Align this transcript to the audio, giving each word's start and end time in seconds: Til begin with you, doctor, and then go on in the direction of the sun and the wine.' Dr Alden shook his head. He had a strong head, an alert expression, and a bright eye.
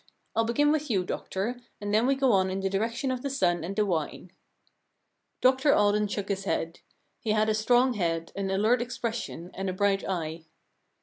Til 0.35 0.45
begin 0.47 0.71
with 0.71 0.89
you, 0.89 1.03
doctor, 1.05 1.61
and 1.79 1.93
then 1.93 2.07
go 2.17 2.31
on 2.31 2.49
in 2.49 2.59
the 2.59 2.71
direction 2.71 3.11
of 3.11 3.21
the 3.21 3.29
sun 3.29 3.63
and 3.63 3.75
the 3.75 3.85
wine.' 3.85 4.31
Dr 5.41 5.73
Alden 5.75 6.07
shook 6.07 6.29
his 6.29 6.45
head. 6.45 6.79
He 7.19 7.33
had 7.33 7.49
a 7.49 7.53
strong 7.53 7.93
head, 7.93 8.31
an 8.35 8.49
alert 8.49 8.81
expression, 8.81 9.51
and 9.53 9.69
a 9.69 9.73
bright 9.73 10.03
eye. 10.03 10.45